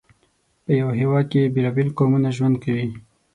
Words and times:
په 0.63 0.71
یو 0.81 0.89
هېواد 0.99 1.25
کې 1.31 1.51
بېلابېل 1.55 1.89
قومونه 1.97 2.29
ژوند 2.37 2.55
کوي. 2.63 2.87